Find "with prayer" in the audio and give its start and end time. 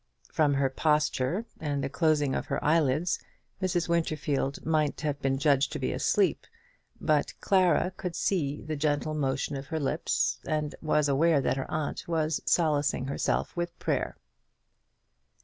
13.55-14.17